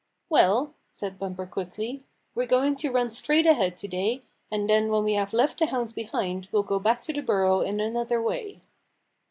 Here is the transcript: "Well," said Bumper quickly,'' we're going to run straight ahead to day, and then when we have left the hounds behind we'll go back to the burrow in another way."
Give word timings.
"Well," 0.31 0.73
said 0.89 1.19
Bumper 1.19 1.45
quickly,'' 1.45 2.07
we're 2.33 2.47
going 2.47 2.75
to 2.77 2.89
run 2.89 3.11
straight 3.11 3.45
ahead 3.45 3.77
to 3.77 3.87
day, 3.87 4.23
and 4.49 4.67
then 4.67 4.89
when 4.89 5.03
we 5.03 5.13
have 5.13 5.31
left 5.31 5.59
the 5.59 5.67
hounds 5.67 5.93
behind 5.93 6.49
we'll 6.51 6.63
go 6.63 6.79
back 6.79 7.01
to 7.01 7.13
the 7.13 7.21
burrow 7.21 7.61
in 7.61 7.79
another 7.79 8.19
way." 8.19 8.61